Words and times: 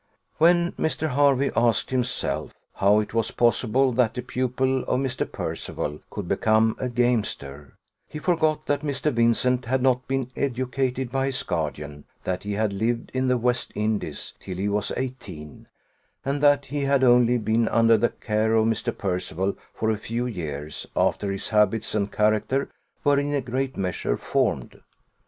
When 0.39 0.71
Mr. 0.79 1.13
Hervey 1.13 1.51
asked 1.55 1.91
himself 1.91 2.55
how 2.77 2.99
it 3.01 3.13
was 3.13 3.29
possible 3.29 3.93
that 3.93 4.15
the 4.15 4.23
pupil 4.23 4.79
of 4.85 4.99
Mr. 4.99 5.31
Percival 5.31 5.99
could 6.09 6.27
become 6.27 6.75
a 6.79 6.89
gamester, 6.89 7.75
he 8.07 8.17
forgot 8.17 8.65
that 8.65 8.81
Mr. 8.81 9.11
Vincent 9.13 9.65
had 9.65 9.83
not 9.83 10.07
been 10.07 10.31
educated 10.35 11.11
by 11.11 11.27
his 11.27 11.43
guardian; 11.43 12.05
that 12.23 12.41
he 12.45 12.53
had 12.53 12.73
lived 12.73 13.11
in 13.13 13.27
the 13.27 13.37
West 13.37 13.71
Indies 13.75 14.33
till 14.39 14.57
he 14.57 14.67
was 14.67 14.91
eighteen; 14.97 15.67
and 16.25 16.41
that 16.41 16.65
he 16.65 16.81
had 16.85 17.03
only 17.03 17.37
been 17.37 17.67
under 17.67 17.95
the 17.95 18.09
care 18.09 18.55
of 18.55 18.65
Mr. 18.65 18.97
Percival 18.97 19.55
for 19.71 19.91
a 19.91 19.97
few 19.97 20.25
years, 20.25 20.87
after 20.95 21.31
his 21.31 21.49
habits 21.49 21.93
and 21.93 22.11
character 22.11 22.71
were 23.03 23.19
in 23.19 23.35
a 23.35 23.39
great 23.41 23.77
measure 23.77 24.17
formed. 24.17 24.81